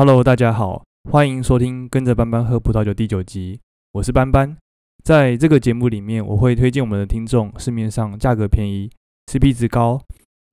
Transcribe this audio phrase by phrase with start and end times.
[0.00, 3.60] Hello，大家好，欢迎收听《跟着班班喝葡萄酒》第九集，
[3.92, 4.56] 我是班班。
[5.04, 8.90] 在这个节目里面，我会推荐我们的听众市面上价格便宜、
[9.26, 10.00] CP 值高，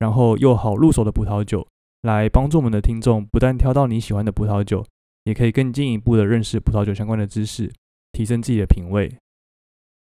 [0.00, 1.66] 然后又好入手的葡萄酒，
[2.02, 4.84] 来帮助我们的听众不但挑到你喜欢的葡萄酒，
[5.24, 7.72] 也可以更进一步的认识葡萄酒相关的知识，
[8.12, 9.10] 提升自己的品味。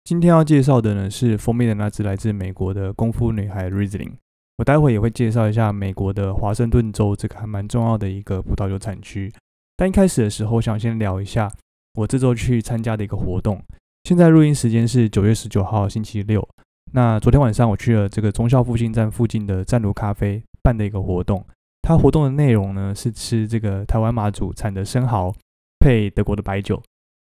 [0.05, 4.15] 今天要介绍的呢是封面的那只来自美国的功夫女孩 Riesling。
[4.57, 9.33] 我待会也会介绍一下美国的华盛顿州这个还蛮重要的一个葡萄酒产区。
[9.77, 11.51] 但一开始的时候，想先聊一下
[11.95, 13.61] 我这周去参加的一个活动。
[14.05, 16.47] 现在录音时间是九月十九号星期六。
[16.93, 21.45] 那昨天晚上我去了这个中校复兴站附近的湛卢咖啡办的一个活动。
[21.83, 25.35] 它活动的内容呢是吃这个台湾马祖产的生蚝
[25.81, 26.81] 配德国的白酒。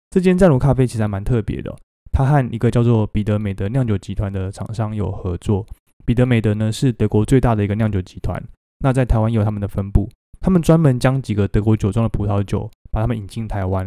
[0.09, 1.73] 这间湛卢咖啡其实还蛮特别的，
[2.11, 5.65] 它和一个叫做彼得美德酿酒集团的厂商有合作。
[6.05, 8.41] 彼得美德呢是德国最大的一个酿酒集团，
[8.79, 10.09] 那在台湾也有他们的分部，
[10.39, 13.85] 他们专门将几个德国酒庄的葡萄酒把他们引进台湾。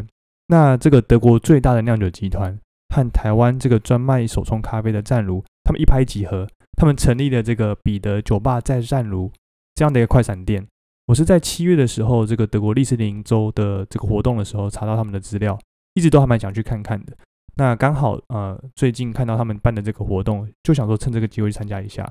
[0.49, 2.59] 那这个德国最大的酿酒集团
[2.95, 9.33] 和台湾这个专卖手冲咖啡的湛卢，他们一拍即合，他们成立了这个彼得酒吧在湛卢
[9.75, 10.67] 这样的一个快闪店。
[11.07, 15.59] 我是在七月的时候，这个德国利斯林州的这个活动的时候查到他们的资料，
[15.95, 17.17] 一直都还蛮想去看看的。
[17.57, 22.11] 那刚好，呃，最近看到他们办的这个活动，就想说趁这个机会去参加一下。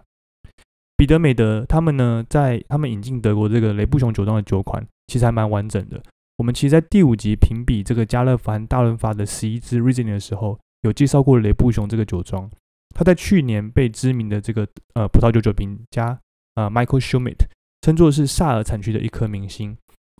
[0.95, 6.01] 彼得美德他们呢，在他们引进德国这个雷布雄酒庄的酒款，其实还蛮完整的。
[6.37, 12.49] 我们其实，在第五集评比这个加勒凡大润发的十一支 r i s i n 的时候，有介绍过雷布雄这个酒庄。
[12.95, 16.17] 他在去年被知名的这个呃葡萄酒酒评家
[16.55, 17.47] 呃 Michael Schmidt
[17.81, 19.75] 称作是萨尔产区的一颗明星。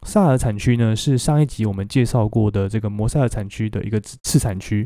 [0.05, 4.85] 萨尔产区呢，是上一集我们介绍过的这个摩塞尔产区的一个次产区。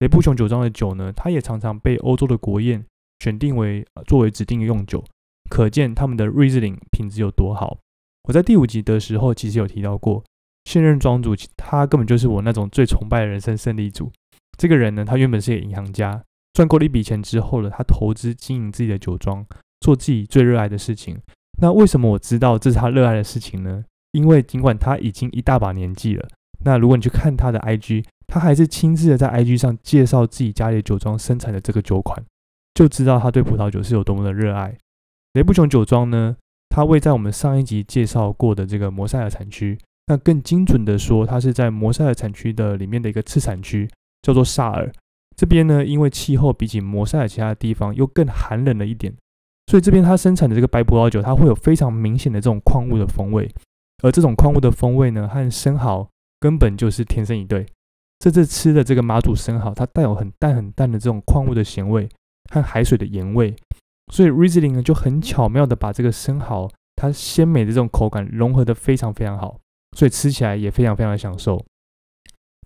[0.00, 2.84] 雷布雄酒庄的酒呢，它也常常被欧洲的国宴
[3.18, 5.04] 选定为作为指定用酒，
[5.50, 7.76] 可见他们的瑞士林品质有多好。
[8.28, 10.22] 我在第五集的时候其实有提到过，
[10.66, 14.12] 现任庄主他根本就是我那种最崇拜的人生胜利组。
[14.56, 19.44] 这个人呢，他原本是个银行家，赚够了一笔钱之后呢，他投资经营自己的酒庄，
[19.80, 21.18] 做自己最热爱的事情。
[21.60, 23.84] 那为什么我知道这是他热爱的事情呢？
[24.12, 26.28] 因为尽管他已经一大把年纪了，
[26.64, 28.04] 那如果你去看他的 IG。
[28.28, 32.22] 他还是亲自的在 IG 上介绍自己家里酒庄生产的这个酒款，
[32.74, 34.76] 就知道他对葡萄酒是有多么的热爱。
[35.32, 36.36] 雷布琼酒庄呢，
[36.68, 43.88] 它位在我们上一集介绍过的这个摩塞尔产区，那更精准的说，它是在摩塞尔产区的里面的一个次产区，
[44.22, 44.92] 叫做萨尔。
[45.36, 49.14] 这边呢，因为气候比起摩塞尔其他地方又更寒冷了一点，
[49.68, 53.48] 所以这边它生产的这个白葡萄酒，它会有非常明显的这种矿物的风味，
[54.02, 56.08] 而这种矿物的风味呢，和生蚝
[56.40, 57.66] 根本就是天生一对。
[58.18, 62.08] 这次吃的这个马祖生蚝，它带有很淡很淡的这种矿物的咸味
[62.52, 63.54] 和海水的盐味，
[64.12, 69.60] 所以 Riesling 呢就很巧妙的把这个生蚝它鲜美的这种口感融合的非常非常好，
[69.96, 71.64] 所以吃起来也非常非常的享受。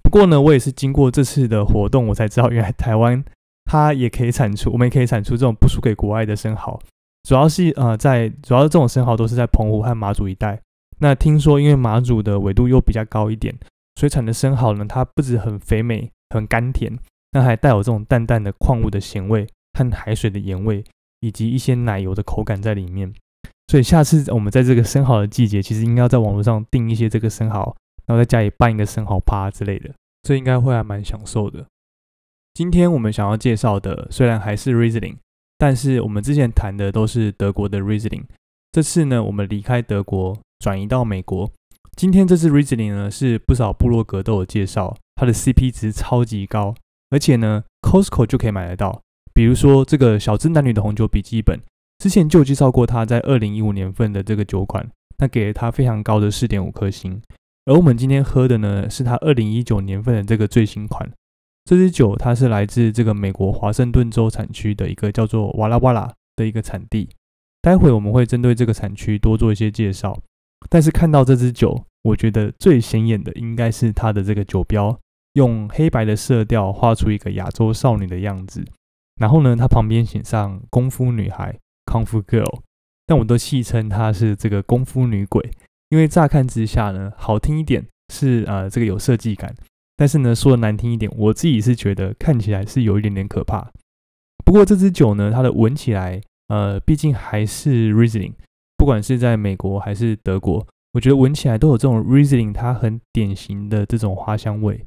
[0.02, 3.22] 不过呢，我也是经过这次的活动，我才知道原来台湾
[3.66, 6.80] 它也可以产出，我们也可以产出这种不输给国外的生蚝。
[7.24, 10.60] 主要是呃在主要这种生蚝都是在澎湖和马祖一带。
[10.98, 13.54] 那听说因为马祖的纬度又比较高一点。
[13.96, 16.98] 水产的生蚝呢，它不止很肥美、很甘甜，
[17.32, 19.46] 那还带有这种淡淡的矿物的咸味
[19.78, 20.82] 和海水的盐味，
[21.20, 23.12] 以及一些奶油的口感在里面。
[23.68, 27.74] 所以下次我们在这个生蚝的季节，其实应该要在网络上订一些这个生蚝，
[28.06, 31.64] 然后在家里办一个生蚝趴之类的，这应该会还蛮享受的。
[32.54, 35.16] 今天我们想要介绍的虽然还是 Risling，
[35.56, 38.24] 但是我们之前谈的都是德国的 Risling，
[38.72, 41.50] 这次呢，我们离开德国，转移到美国。
[41.96, 46.74] 今天这支 Riesling 呢，是不少部落格都有介绍，它的 CP 值超级高，
[47.10, 49.02] 而且呢，Costco 就可以买得到。
[49.32, 51.60] 比如说这个小资男女的红酒笔记本，
[51.98, 57.22] 之前就介绍过它在二零一五年份的这个酒款，那给了它非常高的四点五颗星。
[57.66, 61.08] 而我们今天喝的呢，是它二零一九年份的这个最新款。
[61.64, 67.08] 这支酒它是来自这个美国华盛顿州产区的一个叫做瓦拉瓦拉的一个产地。
[67.60, 70.18] 待会我们会针对这个产区多做一些介绍。
[70.68, 74.98] 但是看到这支酒，我觉得最显眼的应该是它的这个酒标，
[75.34, 78.64] 用黑白的色调画出一个亚洲少女的样子。
[79.20, 82.60] 然后呢，它旁边写上“功夫女孩 ”（Kung Fu Girl），
[83.06, 85.50] 但我都戏称它是这个“功夫女鬼”，
[85.90, 89.54] 因为乍看之下呢，好听一点是呃这个有设计感，
[89.96, 93.70] 但是呢说的难听一点，我自己是觉得看起来是有一点点可怕。
[94.44, 98.32] 不过这支酒呢，它的闻起来，呃，毕竟还是 Riesling。
[98.82, 104.82] 不管是在美国还是德国，我觉得闻起来都有这种 Riesling，它很典型的这种花香味。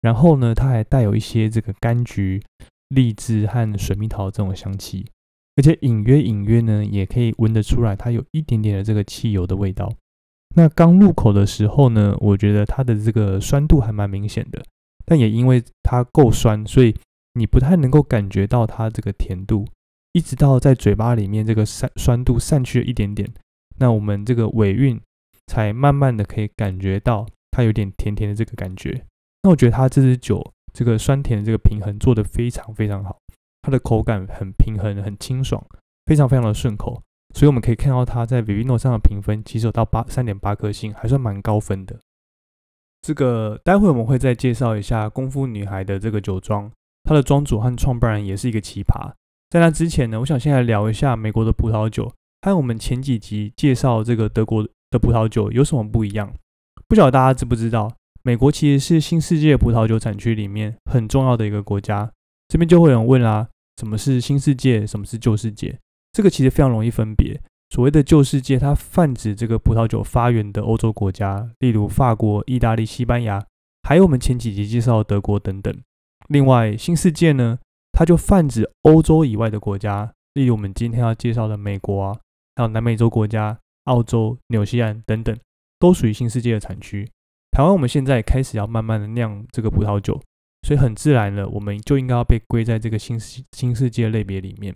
[0.00, 2.42] 然后呢，它还带有一些这个柑橘、
[2.88, 5.04] 荔枝和水蜜桃这种香气，
[5.56, 9.92] 而且隐约隐约呢，也可以闻得出来，它有一点点的这个汽油的味道。
[10.56, 14.64] 那刚入口的时候呢，我觉得它的这个酸度还蛮明显的，
[15.04, 16.96] 但也因为它够酸，所以
[17.34, 19.66] 你不太能够感觉到它这个甜度，
[20.14, 23.28] 一直到在嘴巴里面这个散酸度散去了一点点，
[23.78, 25.00] 那我们这个尾韵
[25.48, 29.04] 才慢慢的可以感觉到它有点甜甜的这个感觉。
[29.42, 33.18] 那我觉得它这支酒这个酸甜的这个平衡做得非常非常好，
[33.62, 35.60] 它的口感很平衡，很清爽，
[36.06, 37.02] 非常非常的顺口。
[37.34, 41.98] 所以我们可以看到，它在 Vivino 上的评分其实有到八三点八颗星，还算蛮高分的。
[43.02, 46.70] 这个待会我们会再介绍一下功夫女孩的这个酒庄，
[47.02, 49.12] 它的庄主和创办人也是一个奇葩。
[49.54, 52.12] 在那之前呢，我想先来聊一下美国的葡萄酒，
[52.42, 56.34] 和我们前几集介绍这个德国的葡萄酒有什么不一样？
[56.88, 62.10] 不晓得大家知不知道，美国其实是新世界葡萄酒产区里面很重要的一个国家。
[62.48, 63.46] 这边就会有人问啦，
[63.76, 64.84] 什么是新世界？
[64.84, 65.78] 什么是旧世界？
[66.10, 67.40] 这个其实非常容易分别。
[67.70, 73.40] 所谓的旧世界，它泛指这个葡萄酒发源的欧洲国家，例如法国、意大利、西班牙，
[73.88, 75.72] 还有我们前几集介绍德国等等。
[76.26, 77.60] 另外，新世界呢，
[77.94, 82.18] 它就泛指欧洲以外的国家，例如我们今天要介绍的美国啊，
[82.56, 85.34] 还有南美洲国家、澳洲、纽西兰等等，
[85.78, 87.08] 都属于新世界的产区。
[87.52, 90.20] 台湾我们现在开始要慢慢的酿这个葡萄酒，
[90.62, 94.74] 所以很自然了，我们就应该要被归在这个新世新世界类别里面。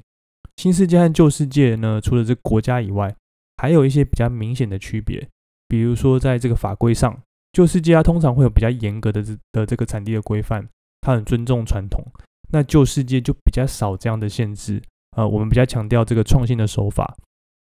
[0.56, 3.12] 新世界和旧世界呢，除了这国家以外，
[3.56, 5.28] 还有一些比较明显的区别。
[5.66, 7.20] 比如说，在这个法规上，
[7.52, 10.68] 旧世界它通常会有比较严格的这的这个产地的规范，
[11.00, 12.04] 它很尊重传统。
[12.50, 14.82] 那旧世界就比较少这样的限制，
[15.16, 17.16] 呃，我们比较强调这个创新的手法。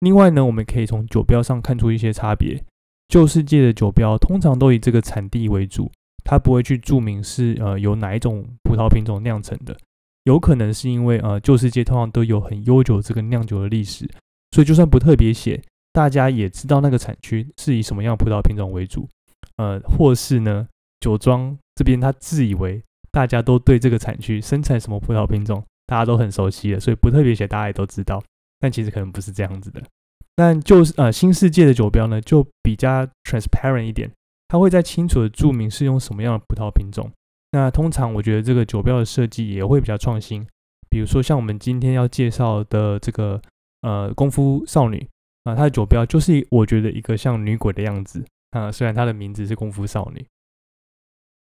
[0.00, 2.62] 另外呢，我们可以从酒标上看出一些差别。
[3.08, 5.90] 旧世界的酒标通常都以这个产地为主，
[6.24, 9.76] 它不会去注明是呃由哪一种葡萄品种酿成的。
[10.24, 14.08] 有可能是因为呃旧世界通常都有很悠久这个酿酒的历史，
[14.52, 15.60] 所以就算不特别写，
[15.92, 19.08] 大家也知道那个产区是以什么样葡萄品种为主，
[19.56, 20.66] 呃，或是呢
[21.00, 22.82] 酒庄这边他自以为
[23.12, 28.22] 大家都对这个产区生产什么葡萄品种大家都很熟悉了，所以不特别写大家也都知道，
[28.58, 29.82] 但其实可能不是这样子的。
[30.34, 34.10] 但就是呃新世界的酒标呢就比较 transparent 一点，
[34.48, 37.10] 它会在清楚的注明是用什么样的葡萄品种。
[37.50, 40.46] 那通常我觉得这个酒标的设计也会比较创新，
[40.88, 43.38] 比如说像我们今天要介绍的这个
[43.82, 45.06] 呃功夫少女
[45.44, 50.24] 啊，它的酒标就是我觉得一个像女鬼的样子啊，虽然它的名字是功夫少女。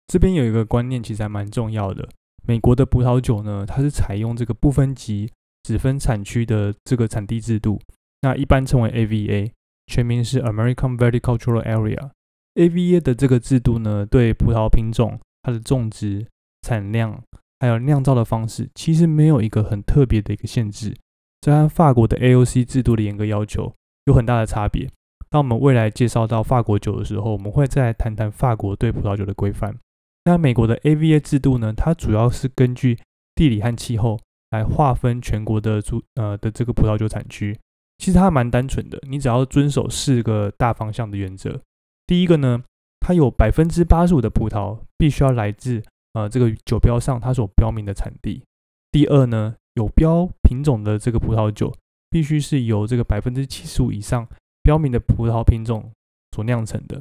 [0.07, 2.09] 这边有一个观念其实还蛮重要的，
[2.47, 5.31] 美国的葡萄酒呢，它是采用这个不分级
[5.63, 7.81] 只分产区的这个产地制度，
[8.21, 9.51] 那一般称为 AVA，
[9.87, 12.11] 全名是 American Viticultural Area。
[12.55, 16.27] AVA 的这个制度呢，对葡萄品种它的种植、
[16.61, 17.23] 产量
[17.61, 20.95] 还有酿造的方式，其实没有一个很特别的一个限制，
[21.41, 23.73] 这和法国的 AOC 制度的严格要求
[24.05, 24.91] 有很大的差别。
[25.31, 29.75] 当我们未来介绍到法国酒的时候，我们会再谈谈法国对葡萄酒的规范。
[30.25, 31.73] 那美国的 AVA 制度呢？
[31.73, 32.99] 它主要是根据
[33.35, 34.21] 地理和气候
[34.51, 37.59] 来划分全国的主呃的这个葡萄酒产区。
[37.99, 41.61] 其实它蛮单纯的，你只要遵守四个大方向的原则。
[42.07, 42.63] 第一个呢？
[43.05, 45.83] 它有百分之八十五的葡萄必须要来自
[46.13, 48.45] 呃这个酒标上它所标明的产地。
[48.93, 51.75] 第二呢，有标品种的这个葡萄酒
[52.11, 54.29] 必须是由这个百分之七十五以上
[54.63, 55.91] 标明的葡萄品种
[56.31, 57.01] 所酿成的。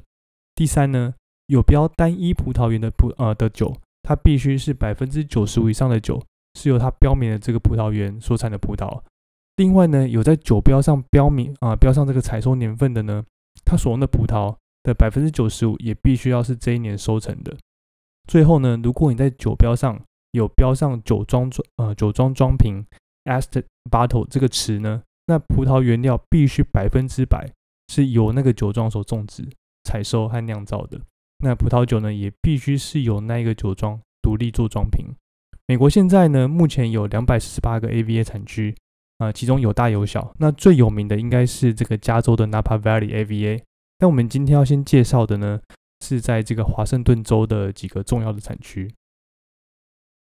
[0.56, 1.13] 第三呢，
[1.51, 9.01] 有标单一葡萄园的葡呃的酒，它必须是百分之九十五以上的酒是由它标明的这个葡萄园所产的葡萄。
[9.58, 13.25] 另外呢，有在酒标上标明啊标上这个采收年份的呢，
[13.65, 14.55] 它所用的葡萄。
[14.84, 17.55] 的百分之九十五也必须要是这一年收成的。
[18.27, 22.84] 最后呢，如果你在酒标上有标上酒庄装呃酒庄装瓶
[23.25, 27.48] （ast bottle） 这个词呢，那葡萄原料必须百分之百
[27.89, 29.48] 是由那个酒庄所种植、
[29.84, 31.00] 采收和酿造的。
[31.41, 35.07] 那葡萄酒呢，也必须是由那一个酒庄独立做装瓶。
[35.67, 38.75] 美国现在呢，目前有两百四十八个 AVA 产区
[39.17, 40.33] 啊，其中有大有小。
[40.38, 43.62] 那最有名的应该是这个加州的 Napa Valley AVA。
[44.00, 45.60] 那我们今天要先介绍的呢，
[46.05, 48.93] 是在这个华盛顿州的几个重要的产区。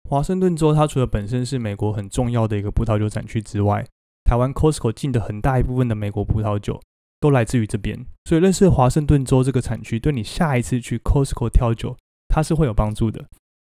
[0.09, 3.85] 华盛顿州它除了本身是美国很重要的一个葡萄酒产区之外，
[4.25, 6.81] 台湾 Costco 进的很大一部分的美国葡萄酒
[7.19, 8.05] 都来自于这边。
[8.25, 11.97] 所以认识华盛顿州这个产区，对你下一次去 Costco 挑酒，
[12.27, 13.25] 它是会有帮助的。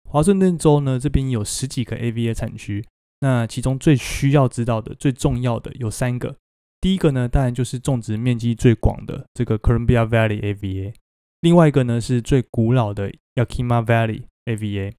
[0.09, 2.85] 华盛顿州呢，这边有十几个 AVA 产区，
[3.19, 6.35] 那其中最需要知道的、最重要的有三个。
[6.79, 10.93] 第一个呢，当然就是种植面积最广的这个 Columbia Valley AVA，
[11.41, 14.93] 另外一个呢是最古老的 Yakima Valley AVA，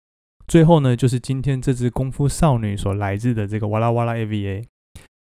[0.46, 4.64] 最后呢就是今天这只功夫少女所来自的这个哇啦哇啦 AVA。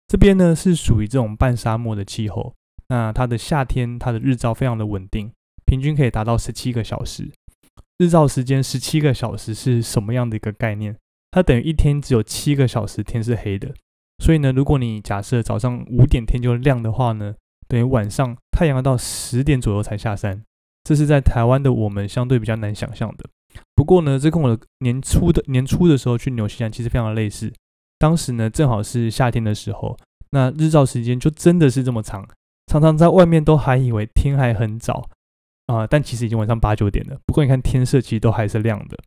[0.09, 2.54] 这边呢是属于这种半沙漠的气候，
[2.88, 5.31] 那它的夏天，它的日照非常的稳定，
[5.64, 7.31] 平均可以达到十七个小时。
[7.99, 10.97] 日照时间十七个小时是什么样的一个概念？
[11.31, 13.75] 它等于一天只有七个小时天是黑的。
[14.19, 17.35] 所以呢，如果你假设早上五点天就亮的话呢，
[17.69, 20.43] 等于晚上太阳要到十点左右才下山。
[20.85, 23.25] 这是在台湾的我们相对比较难想象的。
[23.75, 27.52] 不过呢，这跟我的年初的年初的时候去纽西兰其实非常的类似。
[27.99, 29.99] 当时呢，正好是夏天的时候，
[30.31, 32.26] 那日照时间就真的是这么长，
[32.66, 35.08] 常常在外面都还以为天还很早
[35.66, 37.18] 啊，但其实已经晚上八九点了。
[37.26, 38.99] 不过你看天色其实都还是亮的。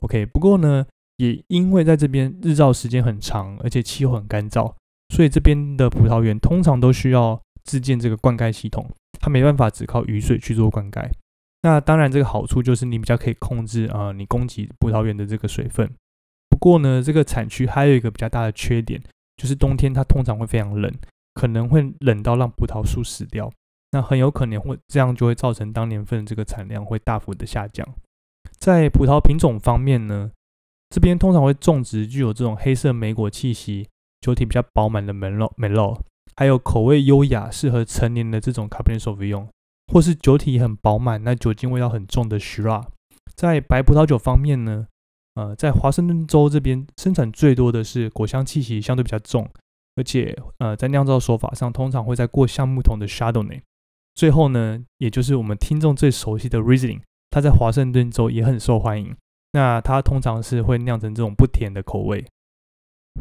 [0.00, 0.84] OK，不过呢，
[1.16, 4.74] 也因为在这边日照时间很长，而且气候很干燥，
[5.10, 8.90] 所以这边的葡萄园通常都需要自建这个灌溉系统，
[9.20, 11.08] 它没办法只靠雨水去做灌溉。
[11.62, 15.88] 那当然，这个好处就是你比较可以控制啊，你供给葡萄园的这个水分。
[16.48, 19.00] 不过呢，这个产区还有一个比较大的缺点，
[19.36, 20.92] 就是冬天它通常会非常冷，
[21.34, 23.50] 可能会冷到让葡萄树死掉。
[23.92, 27.86] 那很有可能会这样就会造成当年份这个产量会大幅的下降。
[28.58, 30.30] 在葡萄品种方面呢，
[30.88, 33.88] 这边通常会种植具有这种黑色莓果气息、
[34.20, 36.00] 酒体比较饱满的梅洛梅洛，
[36.36, 39.48] 还有口味优雅、适合成年的这种 Cabernet Sauvignon。
[39.92, 42.86] 或是酒体很饱满，那酒精味道很重的 s h i r a
[43.34, 44.86] 在白葡萄酒方面呢，
[45.34, 49.50] 呃，在华盛顿州这边生产最多的是果香气息相对比较重，
[49.96, 53.60] 而且呃，在酿造手法上通常会在过橡木桶的 Chardonnay。
[54.14, 59.16] 最后呢，也就是我们听众最熟悉的 Riesling，它在华盛顿州也很受欢迎。
[59.52, 62.24] 那它通常是会酿成这种不甜的口味。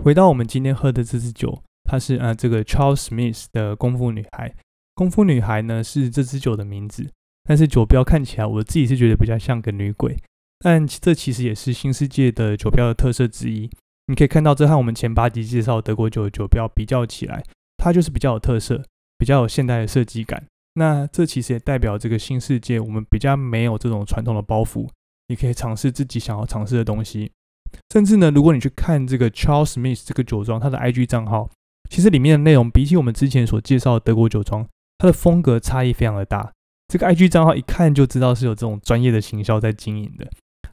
[0.01, 4.53] 回到我们今天喝的这支酒，它是呃这个 Charles Smith 的功夫女孩。
[4.93, 7.09] 功夫女孩呢是这支酒的名字，
[7.43, 10.17] 但是酒标看起来我自己是觉得比较像个女鬼，
[10.59, 13.69] 但这其实也是新世界的酒标的特色之一。
[14.11, 17.41] 你可以看到，这和我们前八集介绍德国酒的酒标比较起来，
[17.77, 18.83] 它就是比较有特色，
[19.17, 20.43] 比较有现代的设计感。
[20.73, 24.89] 那这其实也代表这个新世界，我们比较没有这种传统的包袱，
[25.29, 27.31] 你可以尝试自己想要尝试的东西。
[27.93, 31.49] 甚至呢，如果你去看这个 Charles Smith 这个酒庄它的 IG 账号，
[31.89, 34.67] 其实里面的内容比起我们之前所介绍的德国酒庄。
[34.97, 36.51] 它的风格差异非常的大，
[36.89, 40.29] 这个 IG 账号一看就知道是有这种专业的行销在经营的。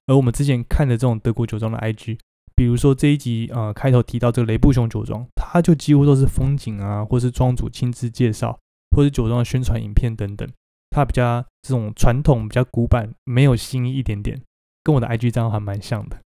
[0.07, 2.19] 而我们之前看的这种德国酒庄的 IG，
[2.59, 8.59] 比如说这一集呃开头提到这个雷布熊酒庄，它就几乎都是风景啊，或是庄主亲自介绍，
[8.91, 10.49] 或是酒庄的宣传影片等等。
[10.91, 14.43] 它比较这种传统，比较古板，没有新意一点点，
[14.83, 16.19] 跟我的 IG 账号还蛮像的。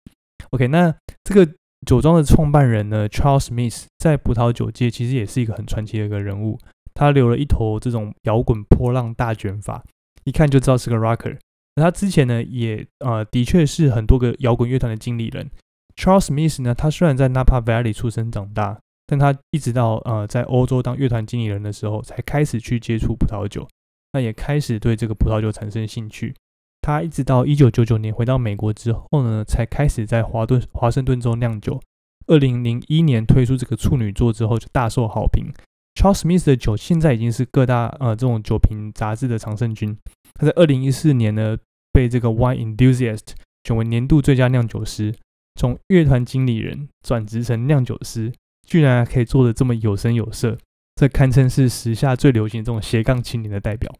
[0.53, 1.47] OK，那这个
[1.87, 6.59] 酒庄的创办人呢，Charles Smith，在葡萄酒界其实也是一个很传奇的一个人物。
[6.95, 9.85] 他留了一头这种摇滚波浪大卷发，
[10.25, 11.37] 一看就知道是个 rocker。
[11.75, 15.51] 那他之前呢，也呃的确是很多个摇滚乐团的经理人。
[15.97, 23.69] Charles Smith 呢，他虽然在 Napa Valley 出生长大，但他一直到呃在欧洲当乐团经理人的时候，才开始去接触葡萄酒，
[24.13, 26.35] 那也开始对这个葡萄酒产生兴趣。
[26.81, 31.81] 他一直到一九九九年回到美国之后呢，才开始在华顿华盛顿州酿酒。
[32.27, 35.53] 二零零一年推出这个处女作之后，就大受好评。
[35.95, 39.97] Charles Smith 的酒现在已经是各大呃这种酒瓶杂志的常胜军。
[40.35, 41.57] 他在二零一四年呢，
[41.93, 43.35] 被这个 Wine Enthusiast
[43.65, 45.15] 选为年度最佳酿酒师。
[45.55, 48.33] 从乐团经理人转职成酿酒师，
[48.67, 50.57] 居然还可以做的这么有声有色，
[50.97, 53.93] 这堪称是时下最流行这种斜杠青年的代表。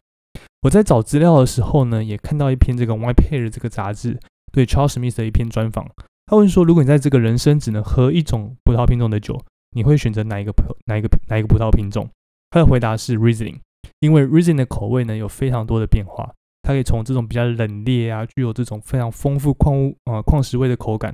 [0.63, 4.19] 我在找资料的时候呢，也看到一篇这个 Wine Pair 这个杂志
[4.51, 5.85] 对 Charles Smith 的一篇专访。
[6.25, 9.39] 他问说，如果你在这个人生只能喝一种葡萄品种的酒，
[9.75, 12.09] 你会选择哪一个葡哪一个哪一个葡萄品种？
[12.49, 13.59] 他的回答是 Riesling，
[13.99, 21.13] 因为 Riesling 的口味呢有非常多的变化，它可以从这种比较冷冽啊，具有这种非常丰富矿物啊矿石味的口感，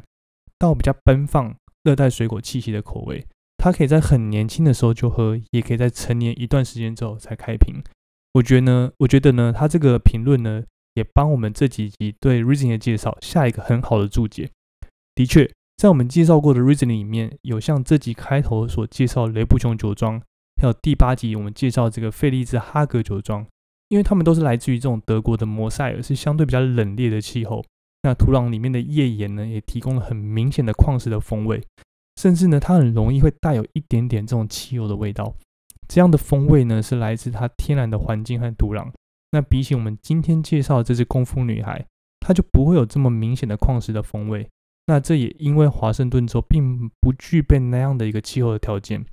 [0.59, 3.25] 到比较奔放热带水果气息的口味。
[3.57, 7.81] 它可以在很年轻的时候就喝，也可以在成年一段时间之后才开瓶。
[8.33, 10.63] 我觉得呢，我觉得呢，他这个评论呢，
[10.93, 14.51] 也帮我们这几集对 Riesling 的介绍下一个很好的注解。
[15.15, 15.49] 的确。
[15.77, 20.21] 在我们介绍过的 Riesling 里面有像这集开头所介绍雷布琼酒庄，
[20.61, 23.47] 还有第八集我们介绍这个费利兹哈格酒庄，
[23.87, 27.63] 因为它们都是来自于这种德国的摩塞尔，是相对比较冷冽的气候。
[28.01, 31.61] 那土壤里面的页岩呢，也提供了很明显的矿石的风味，
[32.15, 35.33] 甚至呢，它很容易会带有一点点这种汽油的味道。
[35.87, 38.89] 这样的风味呢，是来自它天然的环境和土壤。
[39.31, 41.85] 那比起我们今天介绍的这只功夫女孩，
[42.19, 44.47] 它就不会有这么明显的矿石的风味。
[44.87, 49.05] 那这也因为华盛顿州并不具备那样的一个气候的条件。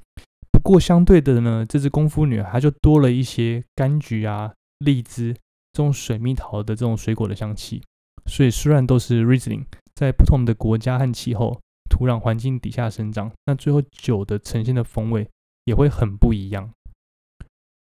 [0.50, 5.34] 不过相对的呢，这只功夫女孩就多了一些柑橘啊、荔枝
[5.72, 7.82] 这种水蜜桃的这种水果的香气。
[8.26, 9.64] 所以虽然都是 Riesling，
[9.94, 15.28] 在不同的国家和气候、土壤环境底下生长，那最后酒的呈现的风味
[15.64, 16.70] 也会很不一样。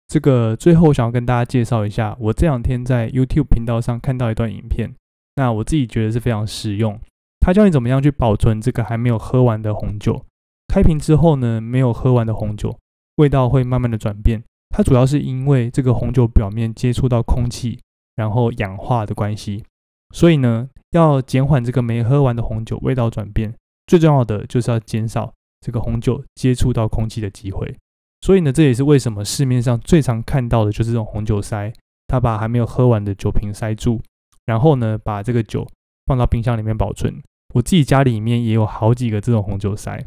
[0.08, 4.94] 这个最后想要跟大家介绍一下，我这两天在 YouTube 频道上看到一段影片，
[5.36, 7.00] 那我自己觉得是非常实用。
[7.40, 10.26] 他教你怎么样去保存这个还没有喝完的红酒，
[10.68, 12.78] 开瓶之后呢，没有喝完的红酒
[13.16, 14.44] 味道会慢慢的转变。
[14.70, 17.80] 它主要是因为这个红酒表面接触到空气，
[18.16, 19.64] 然后氧化的关系。
[20.12, 23.54] 所以呢，要减缓这个没喝完的红酒味道转变，
[23.88, 27.76] 最重要的就是要减少这个红酒接触到空气的机会。
[28.22, 31.74] 所以呢，这也是为什么市面上最常看到的就是这种红酒塞，
[32.08, 34.02] 它把还没有喝完的酒瓶塞住，
[34.46, 35.68] 然后呢，把这个酒
[36.06, 37.22] 放到冰箱里面保存。
[37.56, 40.06] 我自己家里面也有好几个这种红酒塞。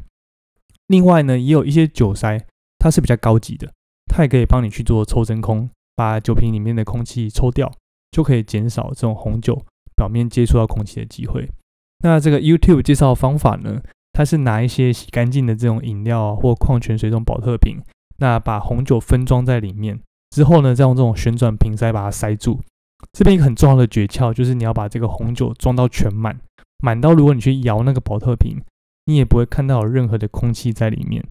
[0.86, 2.38] 另外呢，也有一些酒塞，
[2.78, 3.72] 它是比较高级的，
[4.06, 7.72] 它也可以帮你去做抽真空，把酒瓶里面的空气抽掉，
[8.10, 9.60] 就可以减少这种红酒
[9.96, 11.48] 表面接触到空气的机会。
[12.04, 13.80] 那这个 YouTube 介绍方法呢，
[14.12, 17.78] 它是拿一些洗干净的这种饮料或矿泉水这种保特瓶。
[18.18, 19.98] 那把红酒分装在里面
[20.30, 22.60] 之后呢，再用这种旋转瓶塞把它塞住。
[23.12, 26.38] 这边一个很重要的诀窍就是你要把这个红酒装到全满，
[26.82, 28.62] 满到如果你去摇那个保特瓶，
[29.06, 31.24] 你也不会看到有任何的空气在里面。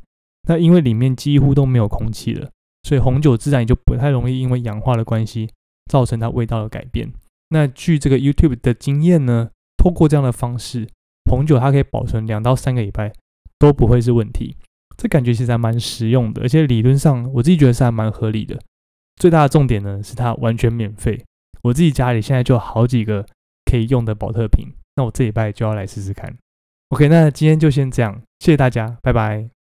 [0.48, 2.50] 那因为里面几乎都没有空气了，
[2.84, 5.50] 所以红酒自然也就不太容易因为氧化的关系
[5.90, 7.12] 造成它味道的改变。
[7.54, 10.90] 那据这个 YouTube 的经验呢，透过这样的方式，
[11.30, 13.14] 红酒它可以保存两到三个礼拜
[13.60, 14.58] 都不会是问题。
[14.98, 18.60] 这感觉其实还蛮实用的，而且理论上我自己觉得是还蛮合理的。
[19.16, 21.24] 最大的重点呢是它完全免费，
[21.62, 23.26] 我自己家里现在就好几个
[23.66, 26.36] 可以用的保特瓶，那我这礼拜就要来试试看。
[26.90, 29.53] OK，那今天就先这样，谢谢大家，拜拜。